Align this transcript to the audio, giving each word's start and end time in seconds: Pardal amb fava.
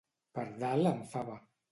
Pardal 0.37 0.89
amb 0.93 1.03
fava. 1.11 1.37